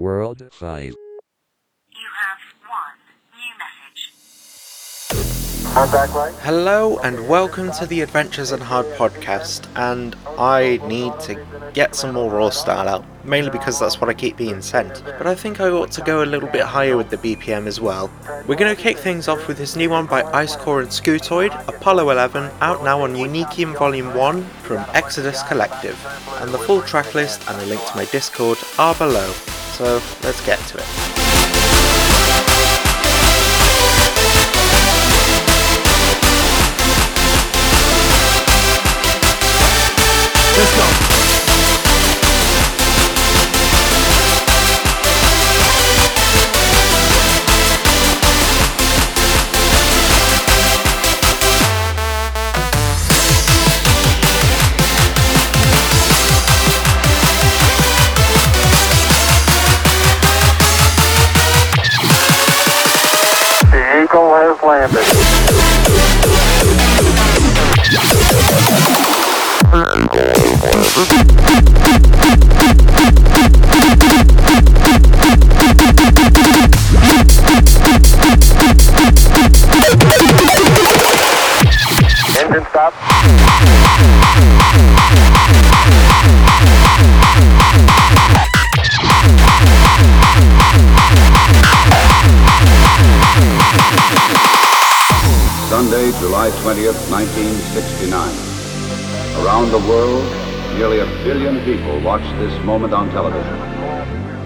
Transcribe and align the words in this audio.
Adventures 0.00 0.40
in 0.40 0.46
Hard 0.46 0.46
World 0.46 0.48
5. 0.52 0.84
You 0.84 2.08
have 2.20 2.38
one 2.68 2.98
new 3.34 3.52
message. 3.58 4.12
Contact 5.74 6.14
light. 6.14 6.34
Hello 6.42 6.98
and 6.98 7.28
welcome 7.28 7.70
to 7.72 7.86
the 7.86 8.02
Adventures 8.02 8.52
in 8.52 8.60
Hard 8.60 8.86
podcast. 8.96 9.66
And 9.76 10.16
I 10.38 10.78
need 10.86 11.18
to 11.20 11.42
get 11.72 11.94
some 11.94 12.14
more 12.14 12.30
raw 12.30 12.50
style 12.50 12.88
out, 12.88 13.04
mainly 13.24 13.50
because 13.50 13.78
that's 13.80 14.00
what 14.00 14.10
I 14.10 14.14
keep 14.14 14.36
being 14.36 14.62
sent. 14.62 15.02
But 15.04 15.26
I 15.26 15.34
think 15.34 15.60
I 15.60 15.68
ought 15.68 15.92
to 15.92 16.02
go 16.02 16.22
a 16.22 16.26
little 16.26 16.48
bit 16.48 16.62
higher 16.62 16.96
with 16.96 17.10
the 17.10 17.18
BPM 17.18 17.66
as 17.66 17.80
well. 17.80 18.10
We're 18.46 18.56
going 18.56 18.74
to 18.74 18.80
kick 18.80 18.98
things 18.98 19.28
off 19.28 19.48
with 19.48 19.58
this 19.58 19.76
new 19.76 19.90
one 19.90 20.06
by 20.06 20.22
Icecore 20.22 20.80
and 20.82 20.90
Scutoid, 20.90 21.52
Apollo 21.68 22.10
11, 22.10 22.50
out 22.60 22.82
now 22.84 23.02
on 23.02 23.14
Unikium 23.14 23.76
Volume 23.78 24.14
1 24.14 24.42
from 24.42 24.84
XODUS 24.94 25.46
Collective. 25.48 25.98
And 26.40 26.52
the 26.52 26.58
full 26.58 26.82
track 26.82 27.14
list 27.14 27.48
and 27.48 27.60
a 27.60 27.66
link 27.66 27.84
to 27.86 27.96
my 27.96 28.04
Discord 28.06 28.58
are 28.78 28.94
below. 28.94 29.32
So 29.76 30.00
let's 30.22 30.40
get 30.46 30.58
to 30.68 30.78
it. 30.78 31.25
The 99.86 99.92
world, 99.92 100.24
nearly 100.74 100.98
a 100.98 101.06
billion 101.22 101.62
people 101.64 102.00
watched 102.00 102.32
this 102.38 102.64
moment 102.64 102.92
on 102.92 103.08
television 103.10 103.54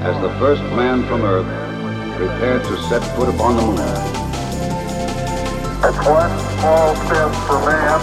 as 0.02 0.20
the 0.22 0.30
first 0.38 0.62
man 0.76 1.06
from 1.06 1.22
Earth 1.22 1.46
prepared 2.16 2.62
to 2.64 2.76
set 2.88 3.02
foot 3.16 3.28
upon 3.28 3.56
the 3.56 3.62
moon. 3.62 3.76
That's 5.80 5.96
one 6.06 6.30
small 6.58 6.94
step 7.06 7.32
for 7.46 7.58
man. 7.64 8.00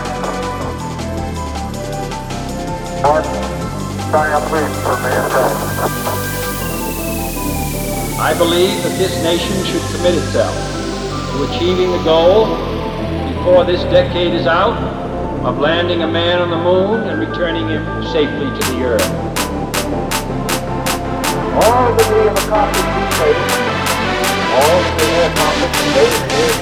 One 3.06 3.24
giant 4.12 4.46
leap 4.52 4.72
for 4.82 4.98
mankind. 5.06 5.58
I 8.20 8.34
believe 8.38 8.82
that 8.84 8.98
this 8.98 9.14
nation 9.24 9.64
should 9.66 9.84
commit 9.96 10.16
itself 10.16 10.56
to 11.34 11.44
achieving 11.54 11.92
the 11.92 12.04
goal 12.04 12.48
before 13.34 13.64
this 13.64 13.84
decade 13.84 14.34
is 14.34 14.48
out 14.48 15.07
of 15.46 15.60
landing 15.60 16.04
a 16.04 16.08
man 16.08 16.42
on 16.42 16.50
the 16.50 16.58
moon 16.58 17.08
and 17.08 17.20
returning 17.20 17.68
him 17.68 17.84
safely 18.06 18.48
to 18.60 18.72
the 18.72 18.84
earth. 18.84 19.12
All 21.56 21.94
that 21.96 22.08
we 22.12 22.20
have 22.26 22.38
accomplished 22.38 22.88
in 22.88 23.68
all 24.58 24.80
that 24.82 24.96
we 24.98 25.08
have 25.14 25.32
accomplished 25.32 25.78
is. 25.98 26.58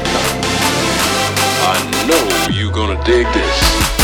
I 1.67 1.77
know 2.07 2.23
you're 2.51 2.71
gonna 2.71 3.01
dig 3.05 3.25
this. 3.33 3.94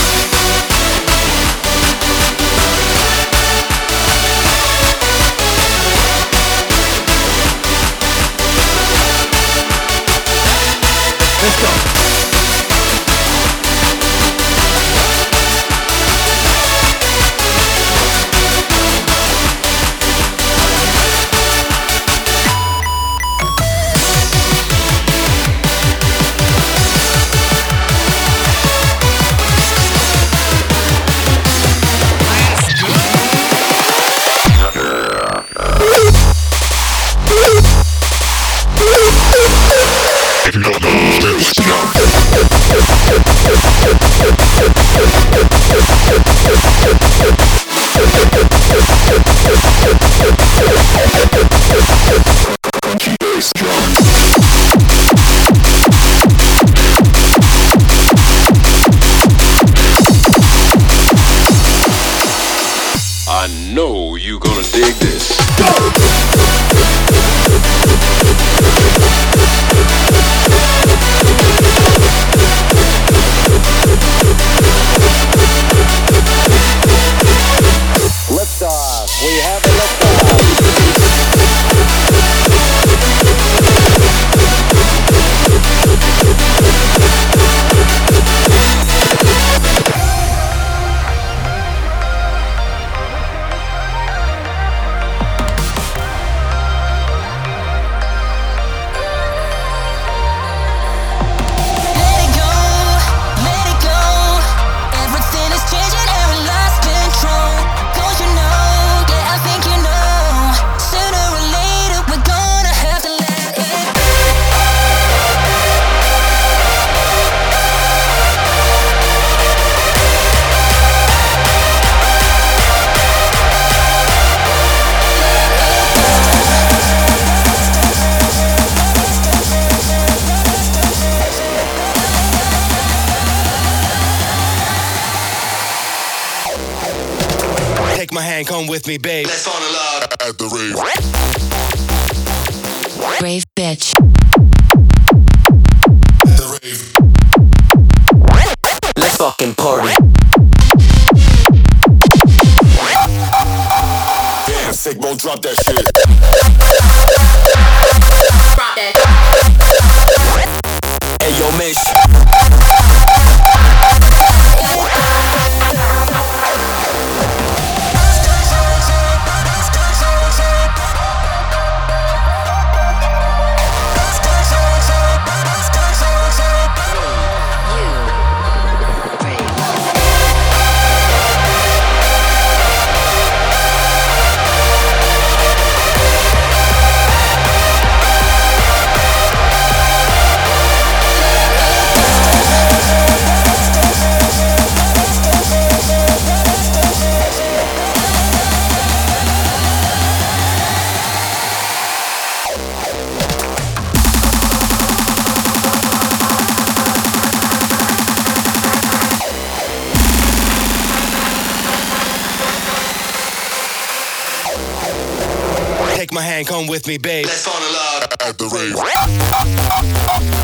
With 216.81 216.87
me, 216.87 216.97
babe. 216.97 217.25
Let's 217.25 217.45
fall 217.45 217.61
in 217.61 217.73
love 217.73 218.03
at 218.25 218.37
the 218.37 218.47
rave. 218.47 218.75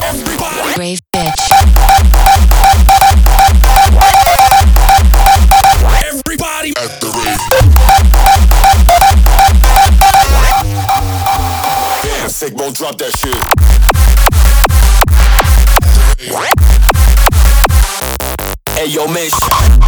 Everybody. 0.03 0.73
Brave 0.75 0.99
bitch. 1.15 1.51
Everybody 6.05 6.69
at 6.77 7.01
the 7.01 7.07
rave. 7.07 7.39
Damn, 12.03 12.29
sick, 12.29 12.53
won't 12.55 12.75
drop 12.75 12.97
that 12.97 13.15
shit. 13.17 13.43
Hey 18.75 18.87
yo, 18.87 19.07
Mish. 19.07 19.86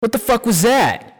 What 0.00 0.12
the 0.12 0.18
fuck 0.18 0.46
was 0.46 0.62
that? 0.62 1.13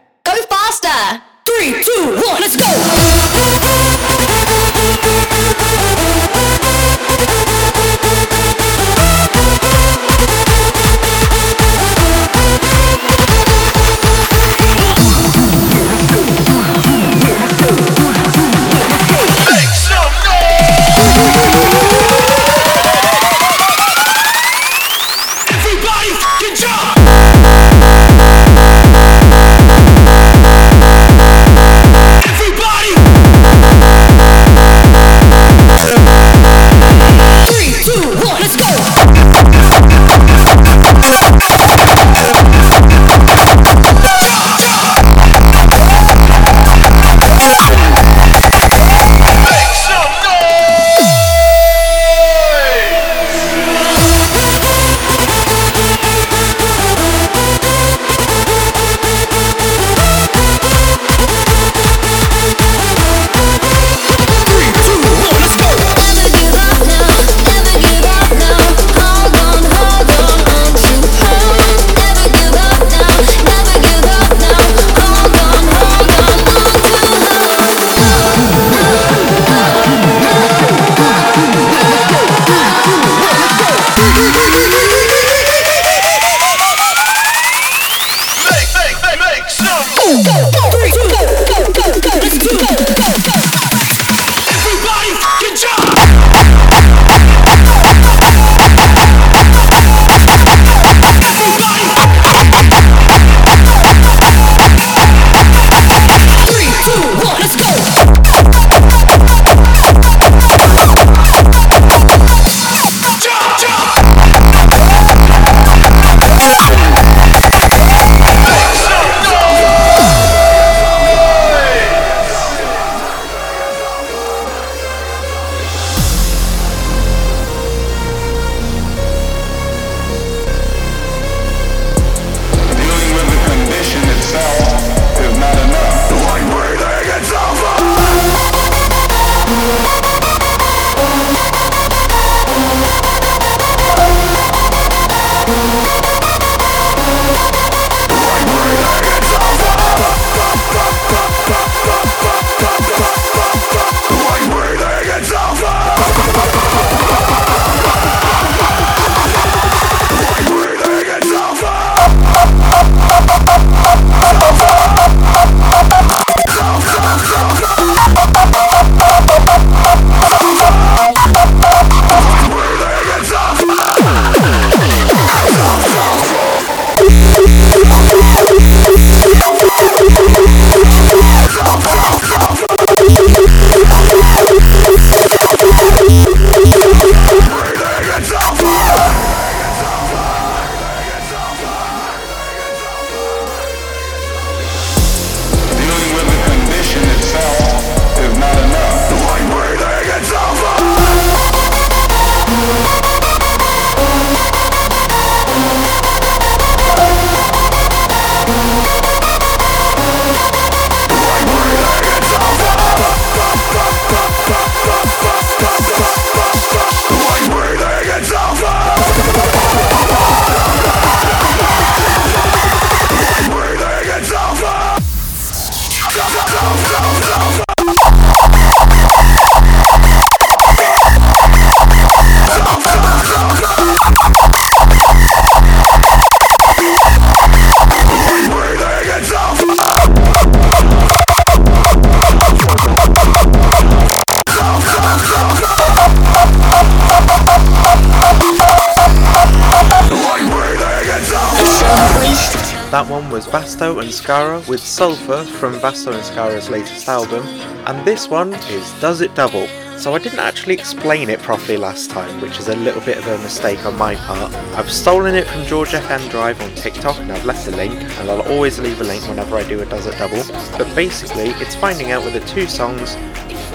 with 254.67 254.79
Sulphur 254.79 255.43
from 255.43 255.75
Vasto 255.75 256.13
and 256.13 256.23
Scarra's 256.23 256.69
latest 256.69 257.07
album, 257.07 257.45
and 257.85 258.05
this 258.05 258.27
one 258.27 258.53
is 258.53 258.91
Does 258.99 259.21
It 259.21 259.35
Double? 259.35 259.67
So 259.97 260.15
I 260.15 260.19
didn't 260.19 260.39
actually 260.39 260.73
explain 260.73 261.29
it 261.29 261.39
properly 261.39 261.77
last 261.77 262.09
time, 262.09 262.41
which 262.41 262.59
is 262.59 262.67
a 262.67 262.75
little 262.75 263.01
bit 263.01 263.17
of 263.17 263.27
a 263.27 263.37
mistake 263.39 263.85
on 263.85 263.97
my 263.97 264.15
part. 264.15 264.53
I've 264.75 264.91
stolen 264.91 265.35
it 265.35 265.47
from 265.47 265.65
George 265.65 265.89
FM 265.91 266.29
Drive 266.29 266.59
on 266.61 266.73
TikTok 266.75 267.17
and 267.19 267.31
I've 267.31 267.45
left 267.45 267.67
a 267.67 267.71
link, 267.71 267.93
and 267.93 268.29
I'll 268.29 268.41
always 268.51 268.79
leave 268.79 268.99
a 269.01 269.03
link 269.03 269.27
whenever 269.27 269.55
I 269.55 269.67
do 269.67 269.81
a 269.81 269.85
Does 269.85 270.07
It 270.07 270.17
Double. 270.17 270.43
But 270.77 270.93
basically, 270.95 271.49
it's 271.61 271.75
finding 271.75 272.11
out 272.11 272.23
whether 272.23 272.39
two 272.47 272.67
songs 272.67 273.15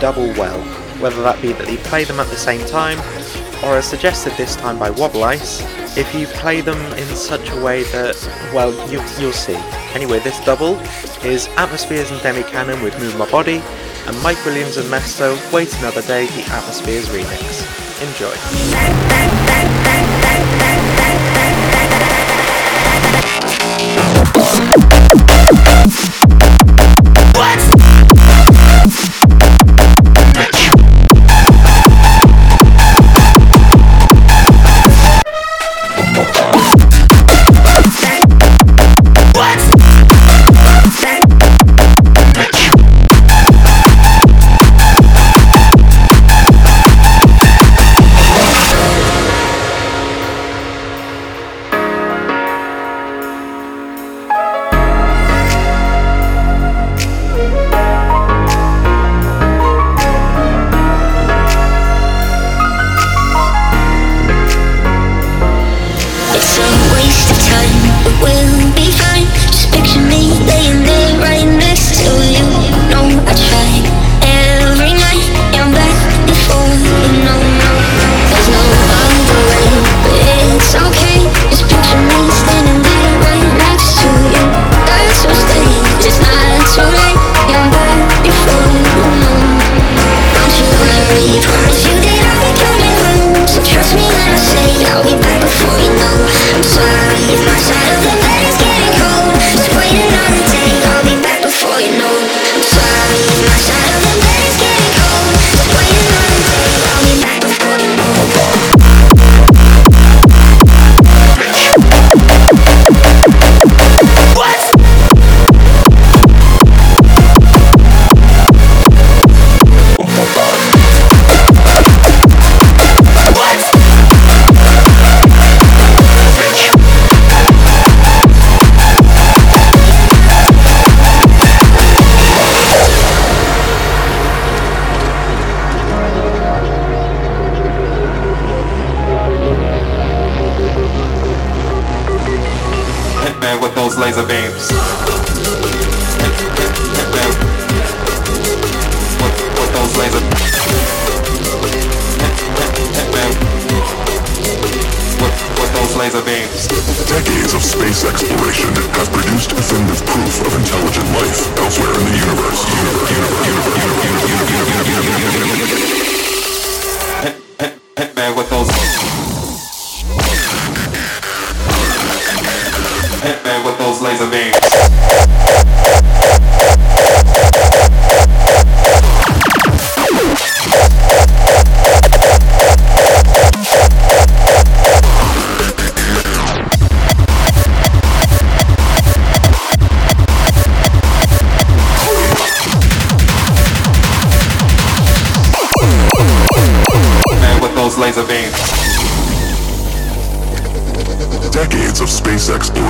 double 0.00 0.28
well, 0.34 0.60
whether 1.00 1.22
that 1.22 1.40
be 1.40 1.52
that 1.52 1.70
you 1.70 1.78
play 1.78 2.04
them 2.04 2.20
at 2.20 2.28
the 2.28 2.36
same 2.36 2.66
time, 2.66 2.98
or 3.64 3.76
as 3.76 3.88
suggested 3.88 4.32
this 4.34 4.56
time 4.56 4.78
by 4.78 4.90
Wobbleice, 4.90 5.62
if 5.96 6.14
you 6.14 6.26
play 6.26 6.60
them 6.60 6.80
in 6.94 7.06
such 7.16 7.50
a 7.50 7.60
way 7.62 7.84
that, 7.84 8.16
well, 8.52 8.72
you, 8.90 9.00
you'll 9.18 9.32
see. 9.32 9.58
Anyway, 9.94 10.20
this 10.20 10.38
double 10.44 10.76
is 11.24 11.48
Atmozfears 11.56 12.12
and 12.12 12.22
Demi 12.22 12.42
Kanon 12.42 12.82
with 12.82 12.98
Move 13.00 13.16
My 13.18 13.28
Body, 13.30 13.60
and 14.06 14.22
Mike 14.22 14.42
Williams 14.44 14.76
and 14.76 14.88
Mesto, 14.88 15.36
Wait 15.52 15.76
Another 15.78 16.02
Day, 16.02 16.26
the 16.26 16.42
Atmozfears 16.42 17.06
remix. 17.06 17.66
Enjoy. 18.00 18.34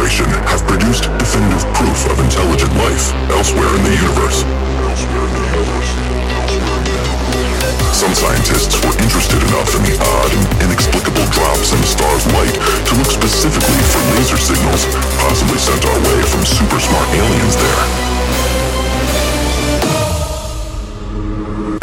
have 0.00 0.64
produced 0.64 1.04
definitive 1.20 1.60
proof 1.76 2.08
of 2.08 2.16
intelligent 2.24 2.72
life 2.80 3.12
elsewhere 3.36 3.68
in 3.68 3.82
the 3.84 3.92
universe. 3.92 4.40
Some 7.92 8.14
scientists 8.16 8.80
were 8.80 8.96
interested 8.96 9.36
enough 9.52 9.76
in 9.76 9.82
the 9.84 10.00
odd 10.00 10.32
and 10.32 10.64
inexplicable 10.64 11.26
drops 11.36 11.72
in 11.76 11.80
the 11.84 11.86
star's 11.86 12.24
light 12.32 12.56
to 12.88 12.92
look 12.96 13.12
specifically 13.12 13.80
for 13.92 14.00
laser 14.16 14.40
signals 14.40 14.88
possibly 15.20 15.58
sent 15.60 15.84
our 15.84 16.00
way 16.00 16.18
from 16.32 16.48
super 16.48 16.80
smart 16.80 17.08
aliens 17.12 17.56
there. 17.60 17.84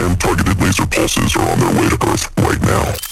And 0.10 0.20
targeted 0.20 0.60
laser 0.60 0.88
pulses 0.88 1.36
are 1.38 1.50
on 1.54 1.60
their 1.60 1.74
way 1.82 1.90
to 1.90 1.98
Earth 2.10 2.34
right 2.42 2.62
now. 2.66 3.07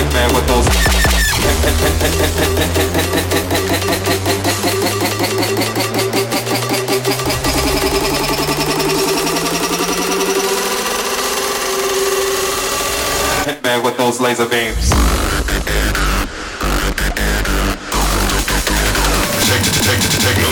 hitman 0.00 0.34
with 0.34 0.46
those. 0.46 0.66
Hitman 13.44 13.84
with 13.84 13.96
those 13.96 14.20
laser 14.20 14.46
beams. 14.48 14.90
Take, 19.46 19.62
take, 19.62 19.84
take, 19.84 20.00
take, 20.00 20.36
take. 20.36 20.49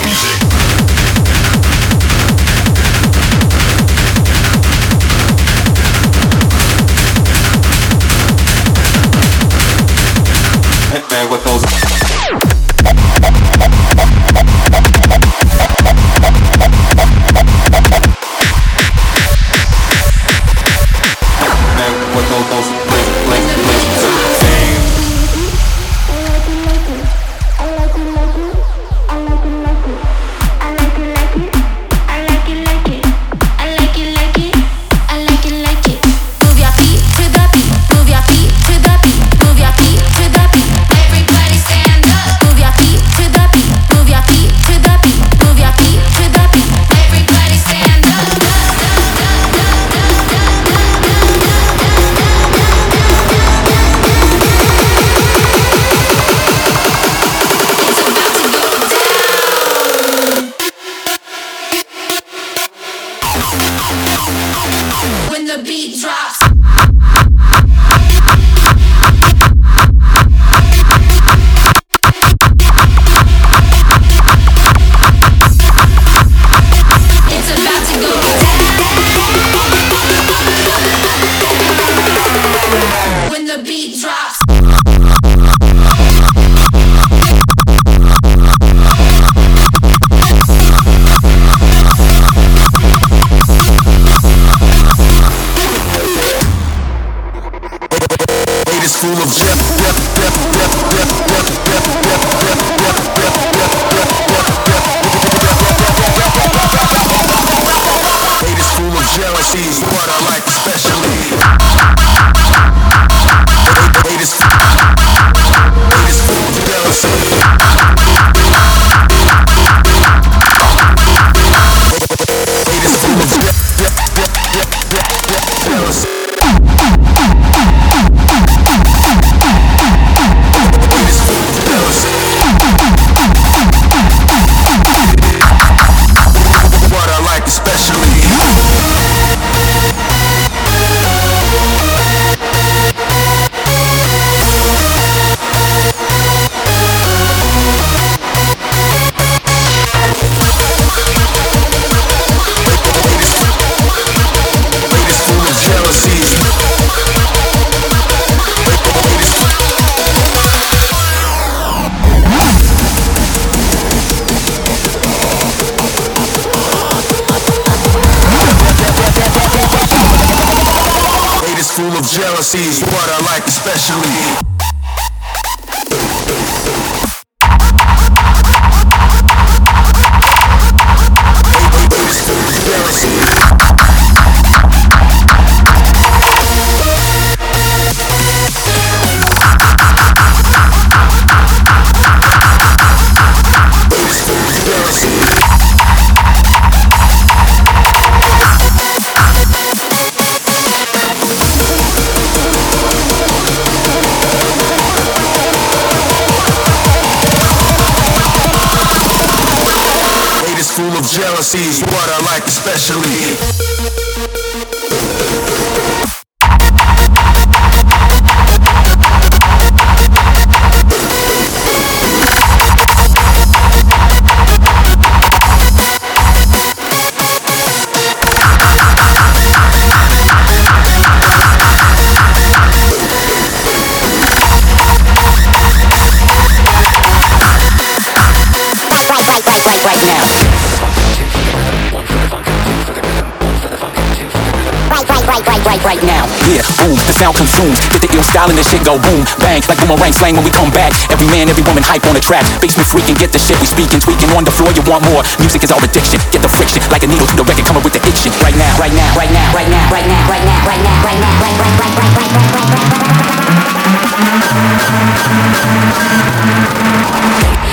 And 248.29 248.57
this 248.57 248.69
shit 248.69 248.85
go 248.85 248.93
boom, 249.01 249.25
bang, 249.41 249.61
like 249.65 249.81
boomerang 249.81 250.13
slang 250.13 250.33
when 250.37 250.45
we 250.45 250.53
come 250.53 250.69
back. 250.69 250.93
Every 251.09 251.25
man, 251.27 251.49
every 251.49 251.65
woman 251.65 251.81
hype 251.81 252.05
on 252.05 252.13
the 252.13 252.21
track. 252.21 252.45
Basement 252.61 252.87
freaking, 252.87 253.17
get 253.17 253.33
the 253.33 253.37
shit 253.37 253.57
we 253.59 253.65
speaking, 253.65 253.99
tweaking 253.99 254.29
on 254.37 254.45
the 254.45 254.49
floor. 254.53 254.69
You 254.73 254.81
want 254.85 255.03
more? 255.09 255.25
Music 255.41 255.61
is 255.61 255.73
our 255.73 255.81
addiction. 255.81 256.21
Get 256.31 256.41
the 256.41 256.49
friction, 256.49 256.81
like 256.89 257.03
a 257.03 257.07
needle 257.09 257.25
to 257.25 257.35
the 257.35 257.43
record, 257.43 257.65
coming 257.65 257.83
with 257.83 257.93
the 257.93 257.99
diction. 257.99 258.31
Right 258.41 258.55
now, 258.55 258.69
right 258.77 258.93
now, 258.93 259.17
right 259.17 259.29
now, 259.33 259.49
right 259.53 259.69
now, 259.69 259.85
right 259.91 260.05
now, 260.07 260.25
right 260.29 260.45
now, 260.45 260.61
right 260.65 260.81
now, 260.81 261.05
right 261.05 261.19
now, 261.19 261.33
right, 261.41 261.57
now, 261.57 261.57
right, 261.57 261.57
now, 261.57 261.73
right, 261.77 261.77
right, 261.77 261.77
right, 261.77 262.09
right, 262.09 262.33
right, 262.33 262.49
right, 262.57 263.09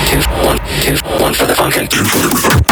Two, 0.09 0.21
one, 0.43 0.59
two, 0.81 0.97
one 1.21 1.33
for 1.33 1.45
the 1.45 1.55
funk 1.55 1.77
and 1.77 1.89
two 1.89 2.03
for 2.03 2.19
the 2.19 2.29
rhythm. 2.33 2.66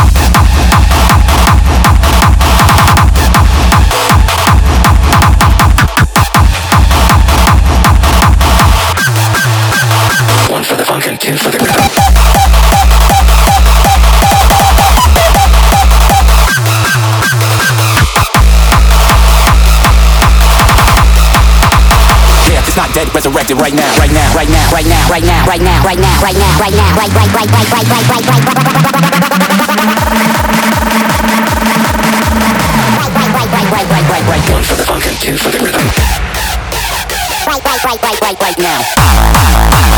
Dead, 22.96 23.14
resurrected 23.14 23.60
right 23.60 23.76
now, 23.76 23.92
right 24.00 24.10
now, 24.10 24.24
right 24.32 24.48
now, 24.48 24.72
right 24.72 24.88
now, 24.88 25.04
right 25.12 25.20
now, 25.20 25.44
right 25.44 25.60
now, 25.60 25.84
right 25.84 26.00
now, 26.00 26.16
right 26.24 26.38
now, 26.40 26.60
right 26.64 26.72
now, 26.72 26.96
right, 26.96 27.12
right, 27.12 27.28
right, 27.36 27.52
right, 27.52 27.68
right, 27.76 27.88
right, 27.92 28.08
right, 28.08 28.24
right, 28.24 28.40
right, 28.40 28.48
right, 33.68 33.90
right, 33.92 34.08
right, 34.08 34.26
right. 34.32 34.44
One 34.50 34.64
for 34.64 34.76
the 34.76 34.86
funk 34.88 35.06
and 35.08 35.18
two 35.20 35.36
for 35.36 35.52
the 35.52 35.60
rhythm. 35.60 35.84
Right, 37.46 37.60
right, 37.68 37.84
right, 37.84 38.02
right, 38.02 38.22
right, 38.22 38.40
right 38.40 38.60
now. 38.60 39.95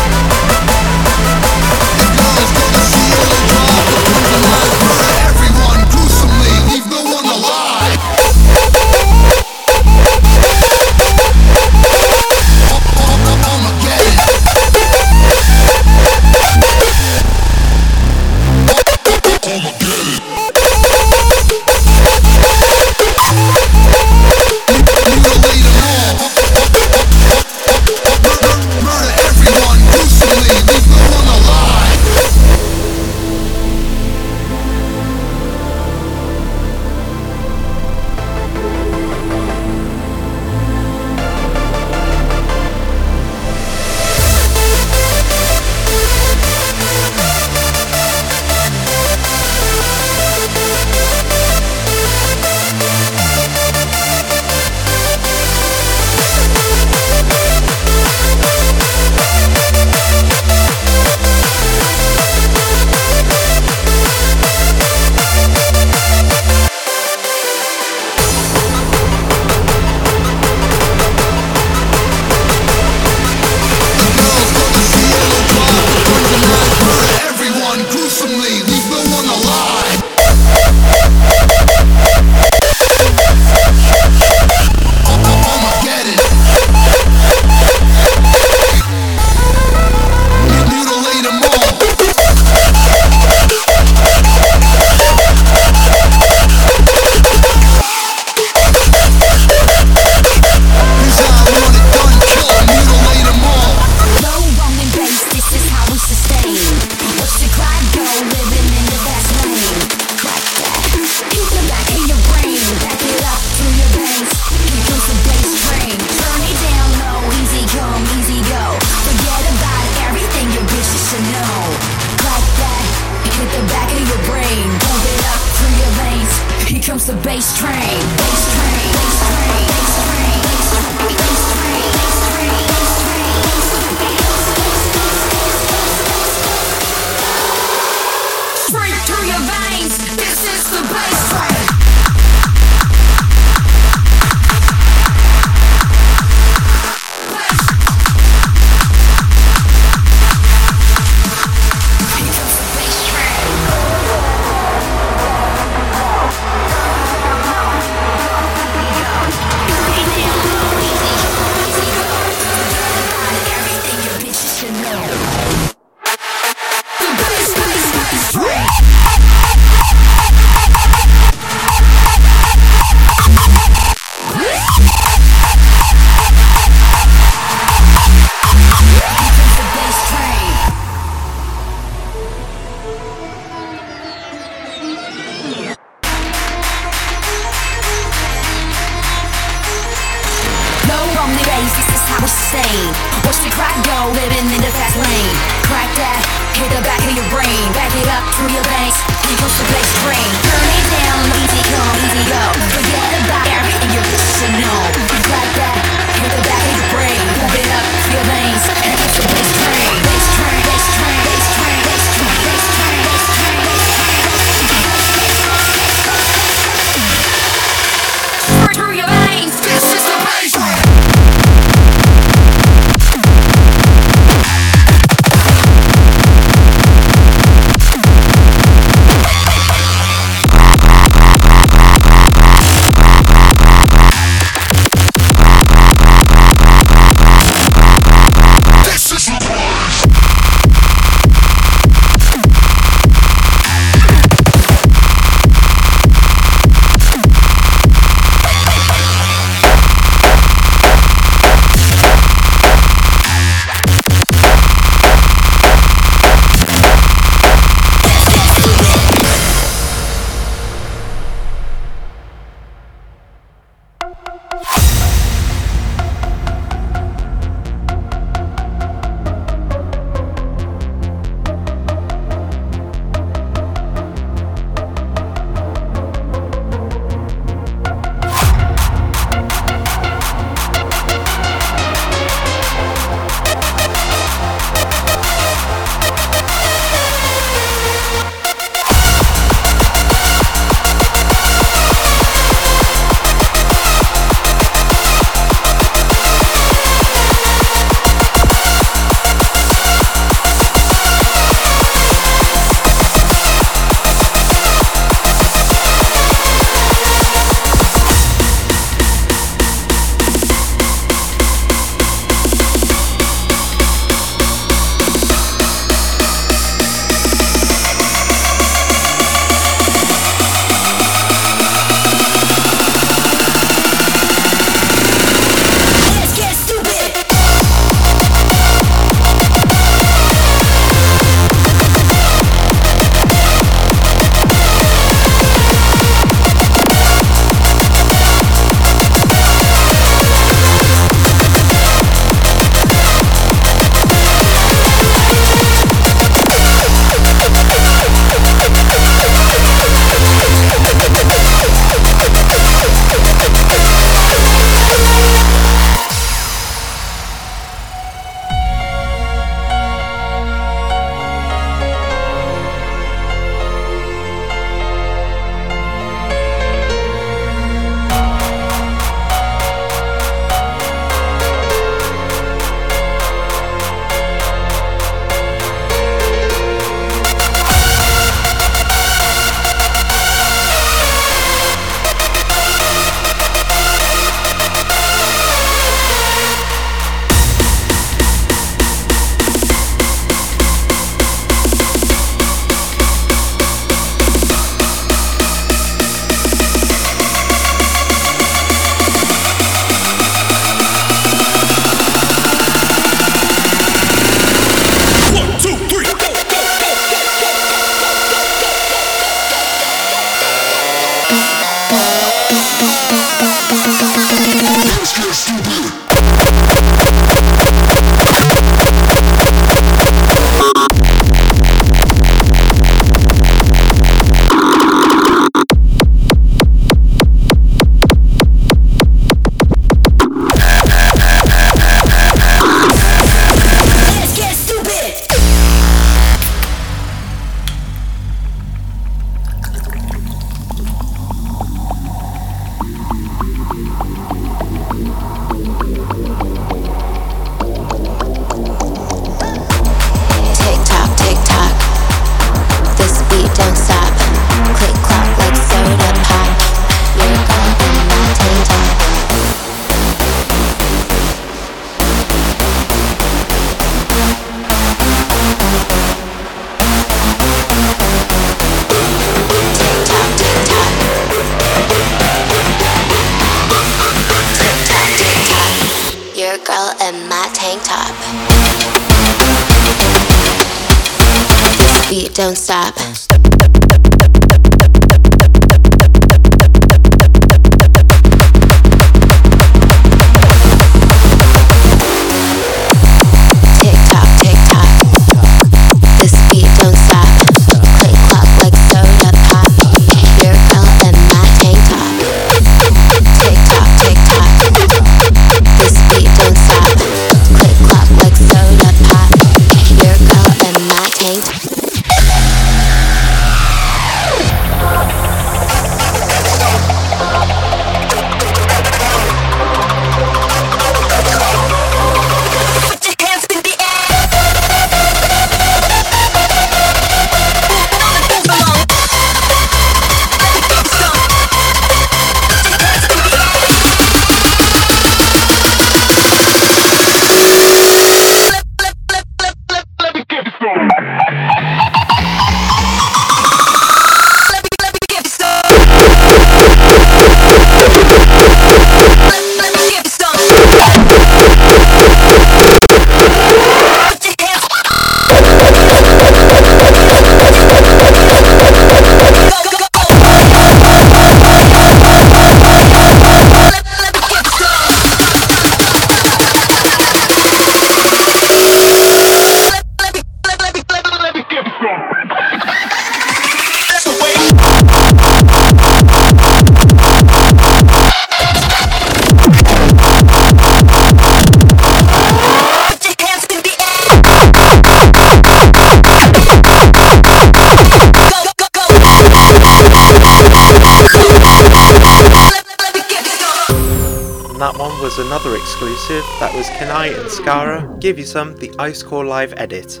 Exclusive. 595.76 596.24
That 596.40 596.54
was 596.54 596.70
Kenai 596.70 597.08
and 597.08 597.28
Scarra. 597.28 598.00
Give 598.00 598.18
you 598.18 598.24
some, 598.24 598.56
the 598.56 598.70
Icecore 598.78 599.28
Live 599.28 599.52
edit. 599.58 600.00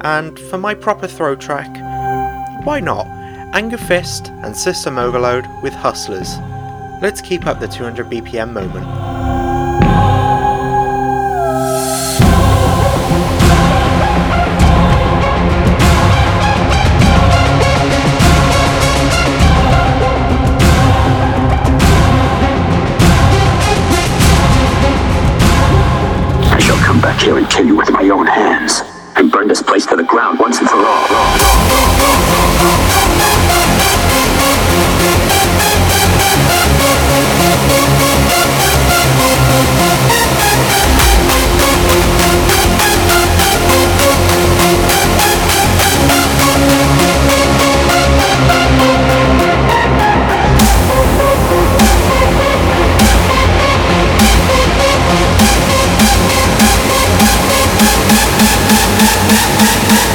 And 0.00 0.36
for 0.36 0.58
my 0.58 0.74
proper 0.74 1.06
throw 1.06 1.36
track, 1.36 1.72
why 2.66 2.80
not? 2.80 3.06
Angerfist 3.54 4.30
and 4.44 4.56
System 4.56 4.98
Overload 4.98 5.46
with 5.62 5.72
Hustlers. 5.74 6.36
Let's 7.00 7.20
keep 7.20 7.46
up 7.46 7.60
the 7.60 7.68
200 7.68 8.10
BPM 8.10 8.52
moment. 8.52 9.05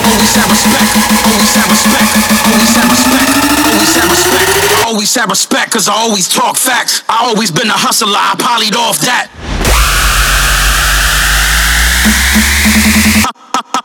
Always 0.01 0.33
have 0.35 0.49
respect, 0.49 0.89
always 1.29 1.53
have 1.53 1.69
respect, 1.69 2.09
always 2.49 2.73
have 2.73 2.89
respect, 2.89 3.29
always 3.69 3.93
have 3.95 4.09
respect. 4.09 4.85
Always 4.85 5.15
have 5.15 5.29
respect, 5.29 5.71
cause 5.71 5.87
I 5.87 5.93
always 5.93 6.27
talk 6.27 6.57
facts. 6.57 7.03
I 7.07 7.25
always 7.27 7.51
been 7.51 7.67
a 7.67 7.73
hustler, 7.73 8.11
I 8.11 8.35
polyed 8.37 8.75
off 8.75 8.97
that. 9.01 9.29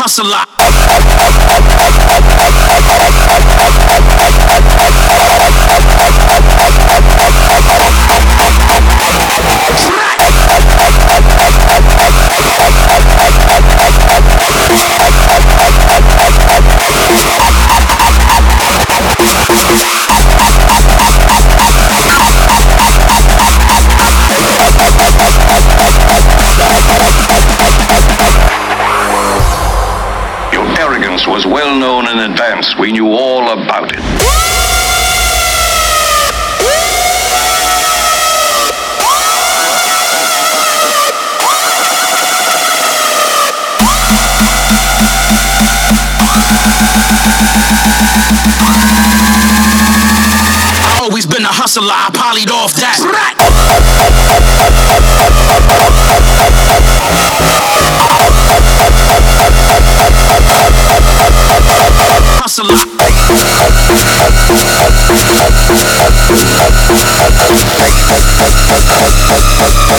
Hustler. 0.01 0.45
Your 30.53 30.65
arrogance 30.81 31.27
was 31.27 31.47
well 31.47 31.79
known 31.79 32.09
in 32.09 32.19
advance. 32.19 32.77
We 32.77 32.93
knew 32.93 33.09
all 33.13 33.51
about 33.51 33.93
it. 33.93 34.36
Always 51.01 51.27
been 51.27 51.45
a 51.45 51.49
hustler, 51.49 51.87
I 51.89 52.11
polyed 52.13 52.51
off 52.51 52.75
that. 52.75 52.99
Hustler. 62.39 62.77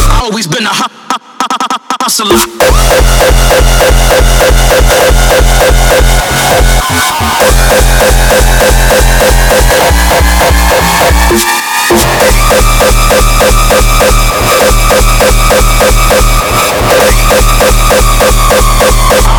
I 0.10 0.22
always 0.24 0.48
been 0.48 0.66
a 0.66 0.70
hu- 0.70 0.74
hu- 0.74 0.88
hu- 0.88 1.07
hustler. 2.08 2.38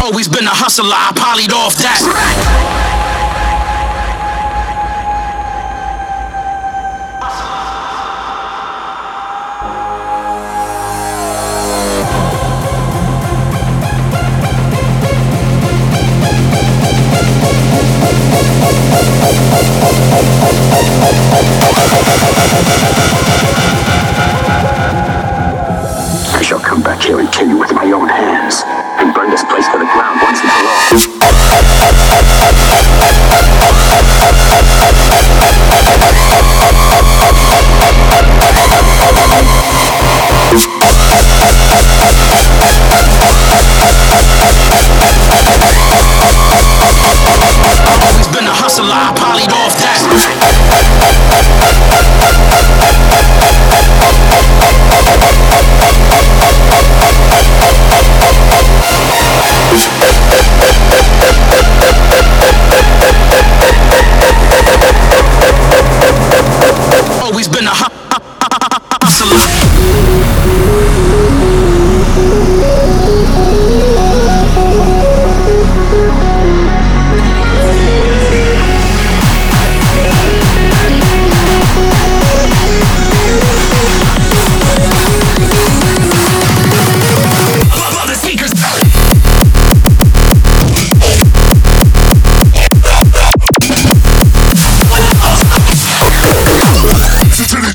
Always 0.05 0.29
been 0.29 0.45
a 0.45 0.51
hustler, 0.51 0.91
I 0.93 1.13
polyed 1.17 1.53
off 1.53 1.75
that. 1.77 2.78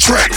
Track, 0.04 0.34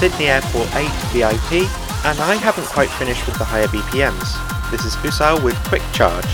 Sydney 0.00 0.30
Airport 0.30 0.74
8 0.74 0.88
VIP, 1.12 1.68
and 2.06 2.18
I 2.20 2.34
haven't 2.36 2.64
quite 2.64 2.88
finished 2.88 3.26
with 3.26 3.36
the 3.36 3.44
higher 3.44 3.66
BPMs. 3.66 4.70
This 4.70 4.86
is 4.86 4.96
Usao 4.96 5.44
with 5.44 5.62
Quick 5.68 5.82
Charge. 5.92 6.24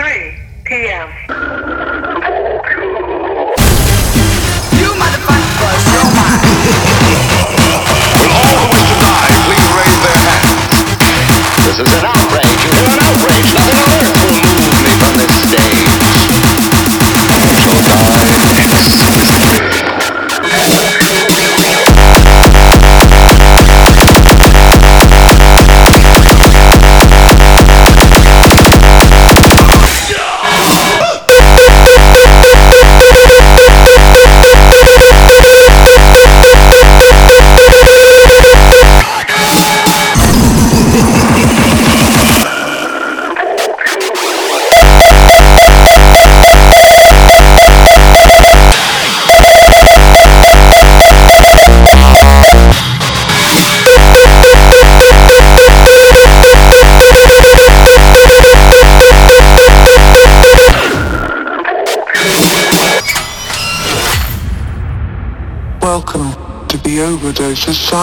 3 0.00 0.08
p.m. 0.64 1.08
You 4.80 4.88
motherfuckers, 4.96 5.84
you're 5.92 6.10
mine. 6.16 6.40
Will 8.16 8.32
all 8.32 8.64
the 8.72 8.80
die 8.96 9.36
please 9.44 9.68
raise 9.76 10.00
their 10.00 10.16
hands? 10.24 10.56
This 11.66 11.76
is 11.84 11.92
an 11.92 12.04
outrage. 12.08 12.64
An 12.80 12.96
outrage. 12.96 13.69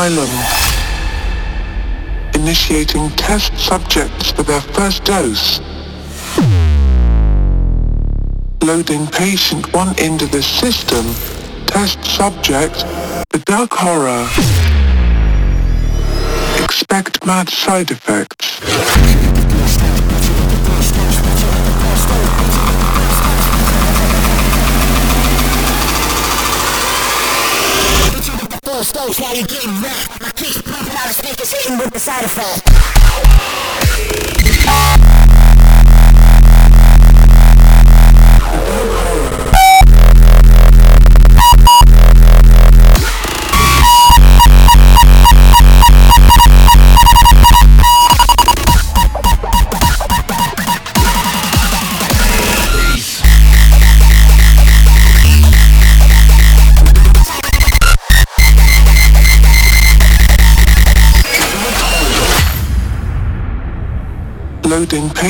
Island, 0.10 0.32
initiating 2.34 3.10
test 3.18 3.52
subjects 3.58 4.32
for 4.32 4.44
their 4.44 4.62
first 4.62 5.04
dose. 5.04 5.60
Loading 8.64 9.06
patient 9.08 9.74
1 9.74 10.00
into 10.00 10.26
the 10.28 10.42
system, 10.42 11.06
test 11.66 12.06
subject, 12.06 12.86
the 13.32 13.40
dark 13.44 13.74
horror. 13.74 14.24
Expect 16.64 17.26
mad 17.26 17.50
side 17.50 17.92
effects 17.92 18.62
big 29.68 29.84
rap. 29.84 30.22
My 30.22 30.30
kicks 30.32 30.62
pumping, 30.62 30.96
out 30.96 31.10
of 31.10 31.16
speakers 31.16 31.52
hitting 31.52 31.78
with 31.78 31.92
the 31.92 32.00
side 32.00 32.24
effect. 32.24 32.67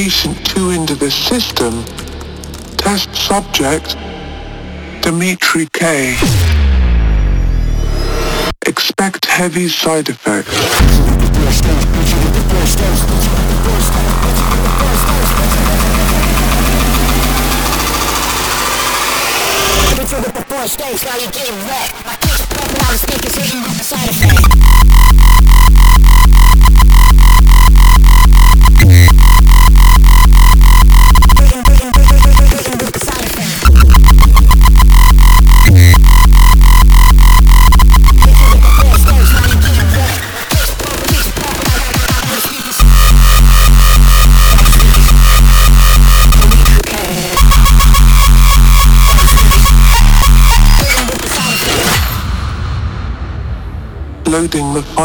patient 0.07 0.45
2 0.45 0.69
into 0.69 0.95
the 0.95 1.11
system, 1.11 1.83
test 2.77 3.13
subject, 3.13 3.97
Dimitri 5.01 5.67
K. 5.73 6.15
Expect 8.65 9.25
heavy 9.25 9.67
side 9.67 10.07
effects. 10.07 10.76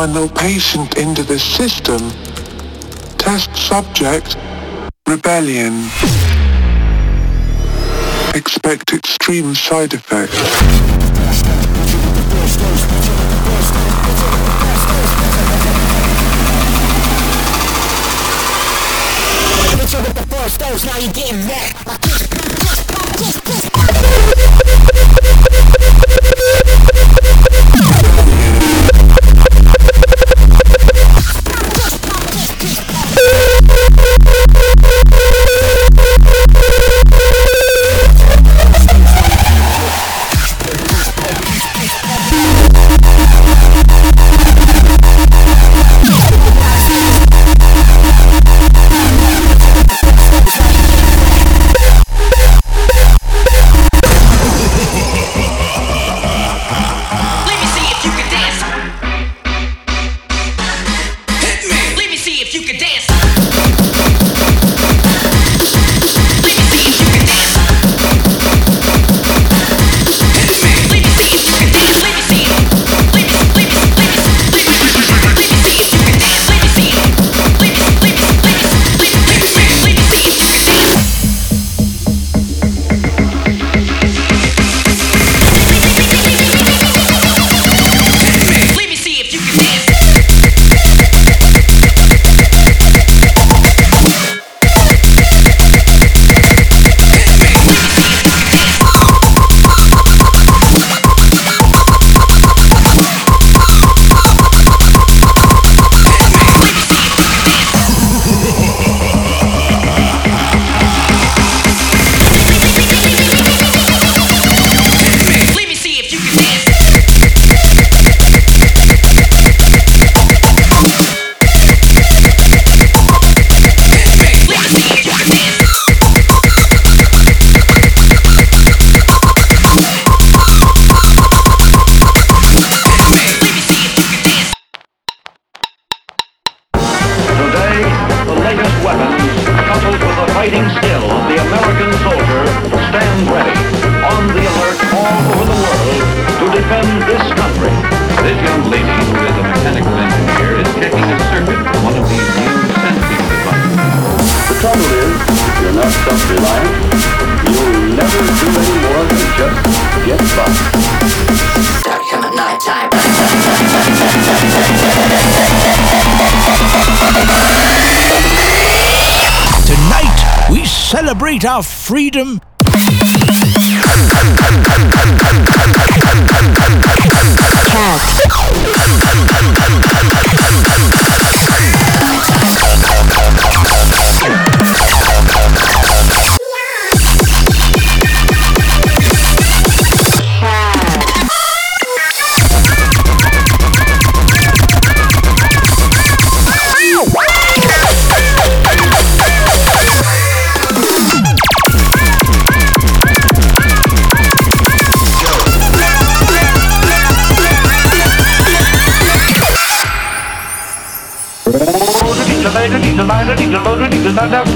final 0.02 0.28
patient 0.30 0.98
into 0.98 1.22
the 1.22 1.38
system. 1.38 2.00
Test 3.18 3.54
subject, 3.54 4.36
Rebelion. 5.06 5.86
Expect 8.34 8.92
extreme 8.94 9.54
side 9.54 9.94
effects. 9.94 10.40
now 20.84 20.98
you're 20.98 21.12
getting. 21.12 21.42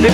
He 0.07 0.13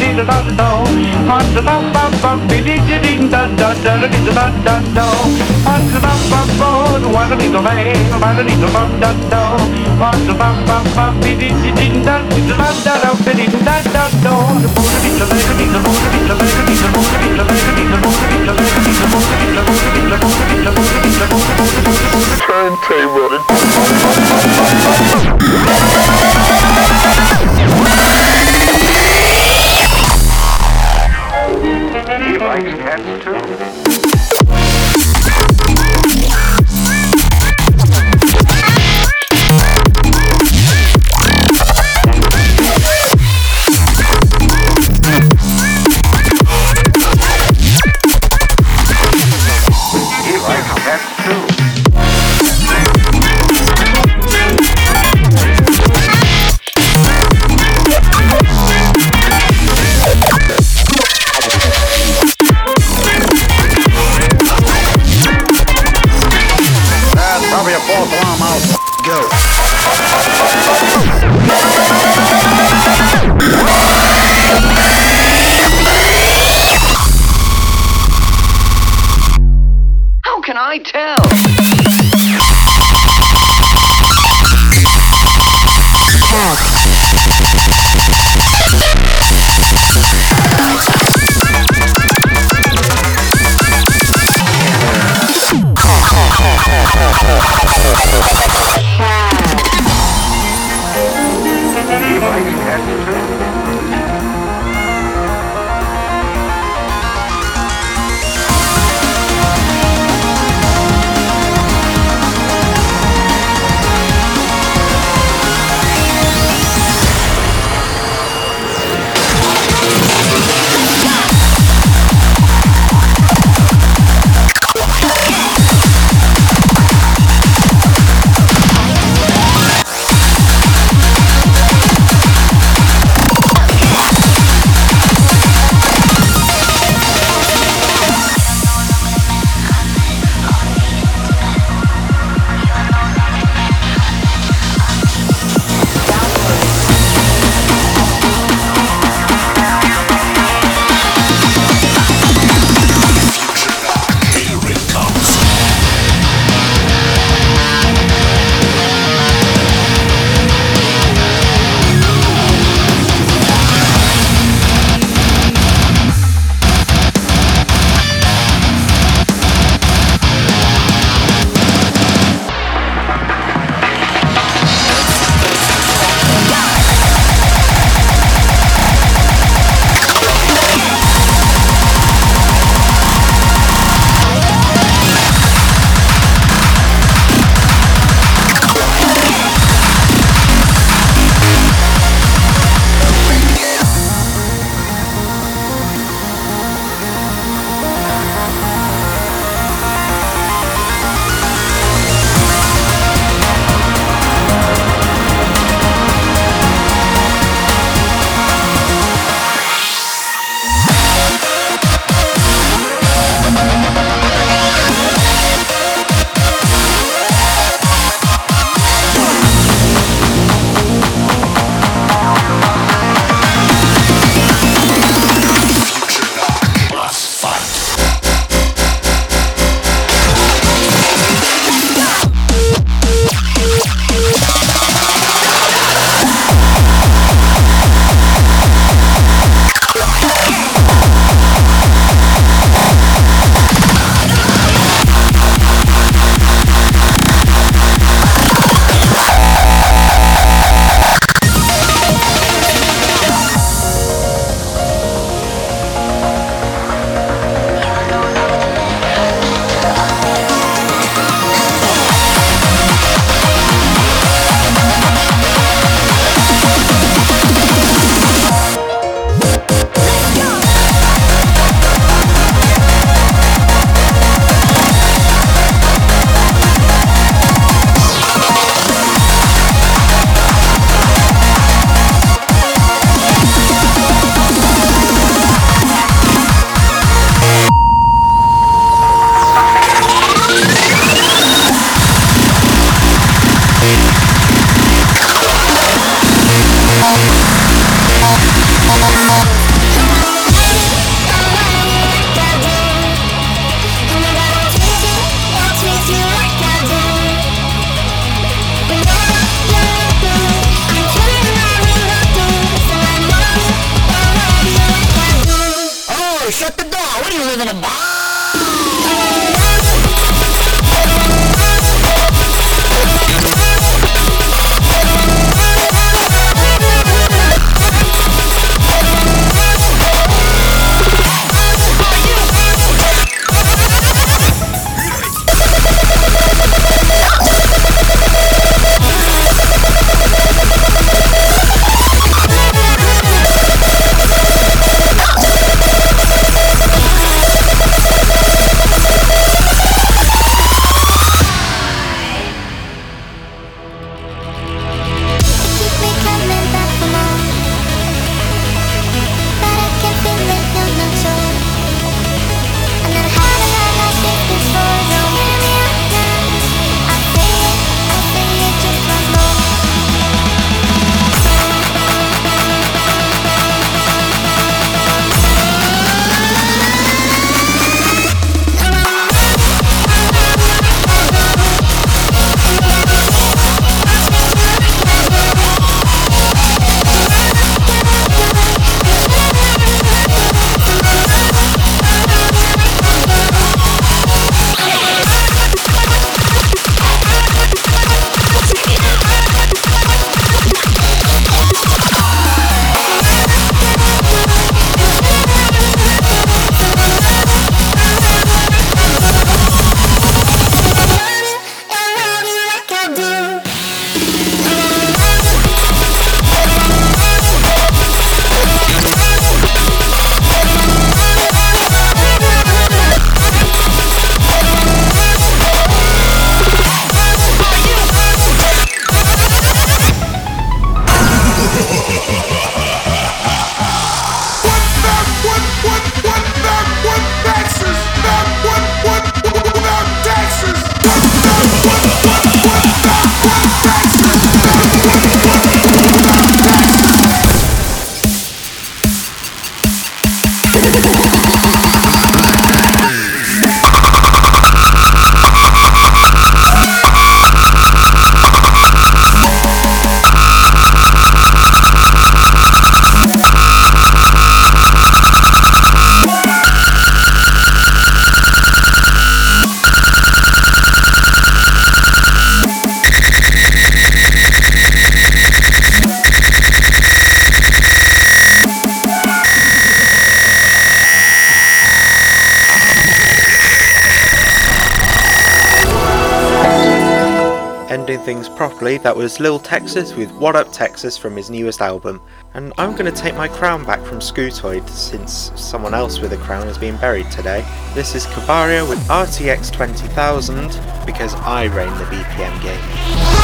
that 489.02 489.16
was 489.16 489.40
Lil 489.40 489.58
Texas 489.58 490.14
with 490.14 490.30
What 490.32 490.54
Up 490.54 490.72
Texas 490.72 491.18
from 491.18 491.36
his 491.36 491.50
newest 491.50 491.80
album. 491.80 492.20
And 492.54 492.72
I'm 492.78 492.92
going 492.92 493.12
to 493.12 493.20
take 493.20 493.34
my 493.34 493.48
crown 493.48 493.84
back 493.84 494.00
from 494.02 494.18
Scutoid 494.20 494.88
since 494.88 495.50
someone 495.56 495.94
else 495.94 496.20
with 496.20 496.32
a 496.32 496.38
crown 496.38 496.66
has 496.66 496.78
been 496.78 496.96
buried 496.96 497.30
today. 497.30 497.64
This 497.94 498.14
is 498.14 498.26
Kabaria 498.26 498.88
with 498.88 499.00
RTX 499.08 499.72
20000 499.72 501.06
because 501.06 501.34
I 501.34 501.64
reign 501.64 501.92
the 501.98 502.04
BPM 502.04 502.62
game. 502.62 503.41